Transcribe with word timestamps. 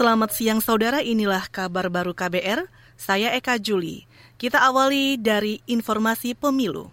Selamat 0.00 0.32
siang 0.32 0.64
saudara, 0.64 1.04
inilah 1.04 1.44
kabar 1.52 1.92
baru 1.92 2.16
KBR. 2.16 2.64
Saya 2.96 3.36
Eka 3.36 3.60
Juli. 3.60 4.08
Kita 4.40 4.64
awali 4.64 5.20
dari 5.20 5.60
informasi 5.68 6.32
pemilu. 6.32 6.88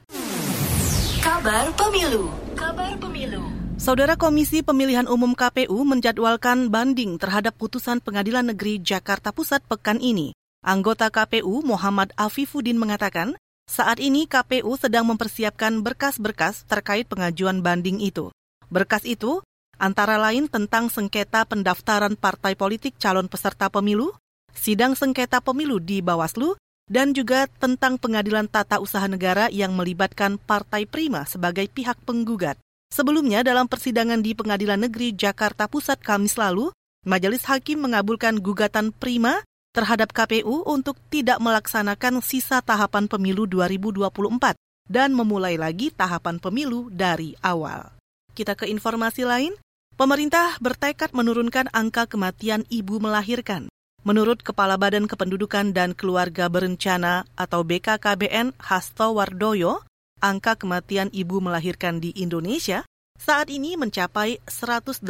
Kabar 1.24 1.72
Pemilu. 1.80 2.28
Kabar 2.60 3.00
Pemilu. 3.00 3.48
Saudara 3.80 4.20
Komisi 4.20 4.60
Pemilihan 4.60 5.08
Umum 5.08 5.40
KPU 5.40 5.88
menjadwalkan 5.88 6.68
banding 6.68 7.16
terhadap 7.16 7.56
putusan 7.56 8.04
Pengadilan 8.04 8.52
Negeri 8.52 8.84
Jakarta 8.84 9.32
Pusat 9.32 9.64
pekan 9.72 10.04
ini. 10.04 10.36
Anggota 10.60 11.08
KPU 11.08 11.64
Muhammad 11.64 12.12
Afifuddin 12.20 12.76
mengatakan, 12.76 13.40
saat 13.72 14.04
ini 14.04 14.28
KPU 14.28 14.76
sedang 14.76 15.08
mempersiapkan 15.08 15.80
berkas-berkas 15.80 16.68
terkait 16.68 17.08
pengajuan 17.08 17.64
banding 17.64 18.04
itu. 18.04 18.36
Berkas 18.68 19.08
itu 19.08 19.47
antara 19.78 20.18
lain 20.22 20.50
tentang 20.52 20.92
sengketa 20.92 21.46
pendaftaran 21.48 22.18
partai 22.18 22.54
politik 22.54 22.98
calon 22.98 23.32
peserta 23.32 23.72
pemilu, 23.72 24.14
sidang 24.54 24.94
sengketa 24.94 25.42
pemilu 25.42 25.82
di 25.82 26.02
Bawaslu, 26.02 26.58
dan 26.88 27.12
juga 27.12 27.46
tentang 27.60 28.00
pengadilan 28.00 28.48
tata 28.48 28.80
usaha 28.80 29.04
negara 29.06 29.52
yang 29.52 29.76
melibatkan 29.76 30.40
Partai 30.40 30.88
Prima 30.88 31.28
sebagai 31.28 31.68
pihak 31.68 32.00
penggugat. 32.08 32.56
Sebelumnya 32.88 33.44
dalam 33.44 33.68
persidangan 33.68 34.24
di 34.24 34.32
Pengadilan 34.32 34.88
Negeri 34.88 35.12
Jakarta 35.12 35.68
Pusat 35.68 36.00
Kamis 36.00 36.40
lalu, 36.40 36.72
Majelis 37.04 37.44
Hakim 37.44 37.84
mengabulkan 37.84 38.40
gugatan 38.40 38.96
Prima 38.96 39.44
terhadap 39.76 40.16
KPU 40.16 40.64
untuk 40.64 40.96
tidak 41.12 41.38
melaksanakan 41.44 42.24
sisa 42.24 42.64
tahapan 42.64 43.06
pemilu 43.12 43.46
2024 43.46 44.56
dan 44.88 45.12
memulai 45.12 45.60
lagi 45.60 45.92
tahapan 45.92 46.40
pemilu 46.40 46.88
dari 46.88 47.36
awal. 47.44 47.92
Kita 48.32 48.56
ke 48.56 48.66
informasi 48.72 49.28
lain. 49.28 49.54
Pemerintah 49.98 50.62
bertekad 50.62 51.10
menurunkan 51.18 51.74
angka 51.74 52.06
kematian 52.06 52.62
ibu 52.70 53.02
melahirkan. 53.02 53.66
Menurut 54.06 54.46
Kepala 54.46 54.78
Badan 54.78 55.10
Kependudukan 55.10 55.74
dan 55.74 55.98
Keluarga 55.98 56.54
Berencana 56.54 57.26
atau 57.34 57.66
BKKBN 57.66 58.54
Hasto 58.62 59.18
Wardoyo, 59.18 59.82
angka 60.22 60.54
kematian 60.54 61.10
ibu 61.10 61.42
melahirkan 61.42 61.98
di 61.98 62.14
Indonesia 62.14 62.86
saat 63.18 63.50
ini 63.50 63.74
mencapai 63.74 64.38
189 64.46 65.02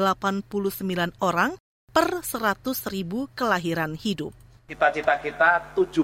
orang 1.20 1.60
per 1.92 2.24
100 2.24 2.88
ribu 2.88 3.28
kelahiran 3.36 3.92
hidup. 3.92 4.32
Cita-cita 4.72 5.20
kita 5.20 5.76
70 5.76 6.00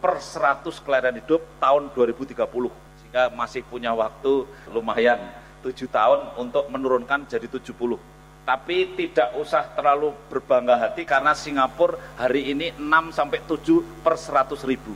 per 0.00 0.24
100 0.24 0.72
kelahiran 0.80 1.20
hidup 1.20 1.44
tahun 1.60 1.92
2030. 1.92 2.48
Sehingga 2.96 3.28
masih 3.28 3.60
punya 3.68 3.92
waktu 3.92 4.48
lumayan 4.72 5.20
7 5.60 5.84
tahun 5.84 6.32
untuk 6.40 6.72
menurunkan 6.72 7.28
jadi 7.28 7.44
70 7.44 8.00
tapi 8.42 8.90
tidak 8.98 9.38
usah 9.38 9.70
terlalu 9.78 10.10
berbangga 10.26 10.74
hati 10.74 11.06
karena 11.06 11.30
Singapura 11.30 11.98
hari 12.18 12.50
ini 12.50 12.74
6 12.74 13.14
sampai 13.14 13.38
7 13.46 14.02
per 14.02 14.18
100 14.18 14.66
ribu. 14.66 14.92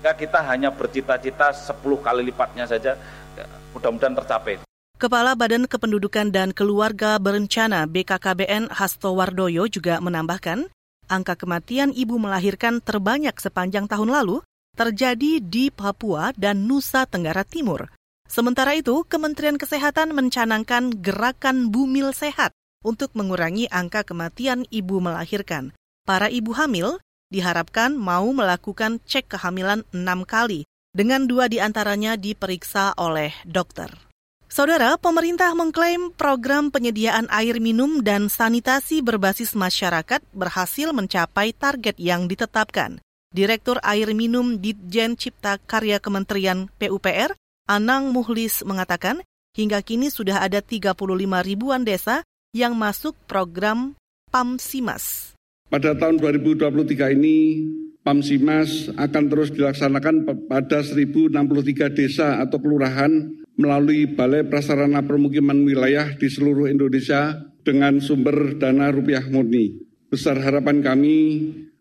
Ya, 0.00 0.16
kita 0.16 0.42
hanya 0.42 0.72
bercita-cita 0.72 1.52
10 1.54 2.00
kali 2.00 2.24
lipatnya 2.26 2.64
saja, 2.66 2.96
ya, 3.36 3.44
mudah-mudahan 3.76 4.16
tercapai. 4.16 4.64
Kepala 5.00 5.32
Badan 5.32 5.64
Kependudukan 5.64 6.28
dan 6.28 6.52
Keluarga 6.52 7.16
Berencana 7.16 7.88
BKKBN 7.88 8.68
Hasto 8.72 9.16
Wardoyo 9.16 9.68
juga 9.68 10.00
menambahkan, 10.00 10.68
angka 11.08 11.34
kematian 11.40 11.92
ibu 11.92 12.20
melahirkan 12.20 12.84
terbanyak 12.84 13.32
sepanjang 13.40 13.88
tahun 13.88 14.12
lalu 14.12 14.44
terjadi 14.76 15.40
di 15.40 15.68
Papua 15.68 16.32
dan 16.36 16.64
Nusa 16.68 17.04
Tenggara 17.04 17.44
Timur. 17.44 17.88
Sementara 18.28 18.76
itu, 18.76 19.04
Kementerian 19.04 19.58
Kesehatan 19.58 20.16
mencanangkan 20.16 21.02
gerakan 21.02 21.68
Bumil 21.72 22.14
Sehat 22.14 22.54
untuk 22.80 23.12
mengurangi 23.12 23.68
angka 23.68 24.04
kematian 24.04 24.64
ibu 24.72 25.00
melahirkan. 25.00 25.72
Para 26.08 26.32
ibu 26.32 26.56
hamil 26.56 27.00
diharapkan 27.30 27.94
mau 27.94 28.26
melakukan 28.34 28.98
cek 29.06 29.36
kehamilan 29.36 29.86
enam 29.94 30.26
kali, 30.26 30.66
dengan 30.90 31.24
dua 31.30 31.46
di 31.46 31.62
antaranya 31.62 32.18
diperiksa 32.18 32.98
oleh 32.98 33.30
dokter. 33.46 33.90
Saudara, 34.50 34.98
pemerintah 34.98 35.54
mengklaim 35.54 36.10
program 36.10 36.74
penyediaan 36.74 37.30
air 37.30 37.62
minum 37.62 38.02
dan 38.02 38.26
sanitasi 38.26 38.98
berbasis 38.98 39.54
masyarakat 39.54 40.18
berhasil 40.34 40.90
mencapai 40.90 41.54
target 41.54 41.94
yang 42.02 42.26
ditetapkan. 42.26 42.98
Direktur 43.30 43.78
Air 43.86 44.10
Minum 44.10 44.58
Ditjen 44.58 45.14
Cipta 45.14 45.62
Karya 45.62 46.02
Kementerian 46.02 46.66
PUPR, 46.82 47.38
Anang 47.70 48.10
Muhlis 48.10 48.66
mengatakan, 48.66 49.22
hingga 49.54 49.86
kini 49.86 50.10
sudah 50.10 50.42
ada 50.42 50.58
35 50.58 50.98
ribuan 51.46 51.86
desa 51.86 52.26
yang 52.50 52.74
masuk 52.74 53.14
program 53.30 53.94
PAMSIMAS. 54.34 55.34
Pada 55.70 55.94
tahun 55.94 56.18
2023 56.18 57.14
ini, 57.14 57.62
PAMSIMAS 58.02 58.98
akan 58.98 59.24
terus 59.30 59.54
dilaksanakan 59.54 60.26
pada 60.50 60.82
1063 60.82 61.94
desa 61.94 62.42
atau 62.42 62.58
kelurahan 62.58 63.30
melalui 63.54 64.10
Balai 64.10 64.42
Prasarana 64.42 65.04
Permukiman 65.06 65.62
Wilayah 65.62 66.18
di 66.18 66.26
seluruh 66.26 66.66
Indonesia 66.66 67.38
dengan 67.62 68.02
sumber 68.02 68.58
dana 68.58 68.90
rupiah 68.90 69.22
murni. 69.30 69.78
Besar 70.10 70.42
harapan 70.42 70.82
kami 70.82 71.18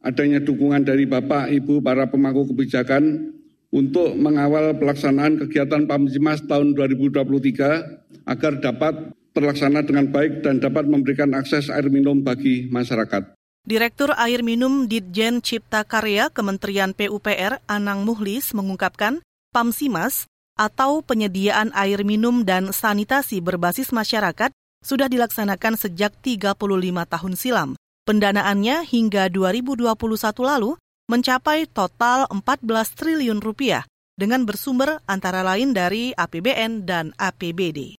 adanya 0.06 0.38
dukungan 0.44 0.86
dari 0.86 1.10
Bapak, 1.10 1.50
Ibu, 1.50 1.82
para 1.82 2.14
pemangku 2.14 2.54
kebijakan 2.54 3.34
untuk 3.74 4.14
mengawal 4.14 4.78
pelaksanaan 4.78 5.42
kegiatan 5.42 5.90
PAMSIMAS 5.90 6.46
tahun 6.46 6.78
2023 6.78 8.30
agar 8.30 8.54
dapat 8.62 9.18
terlaksana 9.40 9.88
dengan 9.88 10.12
baik 10.12 10.44
dan 10.44 10.60
dapat 10.60 10.84
memberikan 10.84 11.32
akses 11.32 11.72
air 11.72 11.88
minum 11.88 12.20
bagi 12.20 12.68
masyarakat. 12.68 13.40
Direktur 13.64 14.12
Air 14.16 14.44
Minum 14.44 14.88
Ditjen 14.88 15.44
Cipta 15.44 15.84
Karya 15.84 16.32
Kementerian 16.32 16.96
PUPR 16.96 17.64
Anang 17.68 18.08
Muhlis 18.08 18.56
mengungkapkan 18.56 19.24
PAMSIMAS 19.56 20.28
atau 20.60 21.00
penyediaan 21.00 21.72
air 21.72 22.04
minum 22.04 22.44
dan 22.44 22.76
sanitasi 22.76 23.40
berbasis 23.40 23.96
masyarakat 23.96 24.52
sudah 24.80 25.12
dilaksanakan 25.12 25.76
sejak 25.76 26.16
35 26.24 26.56
tahun 27.08 27.34
silam. 27.36 27.70
Pendanaannya 28.08 28.88
hingga 28.88 29.28
2021 29.28 29.86
lalu 30.40 30.80
mencapai 31.12 31.68
total 31.70 32.26
14 32.32 32.64
triliun 32.96 33.40
rupiah 33.44 33.86
dengan 34.16 34.48
bersumber 34.48 35.04
antara 35.06 35.44
lain 35.46 35.76
dari 35.76 36.16
APBN 36.16 36.88
dan 36.88 37.12
APBD. 37.20 37.99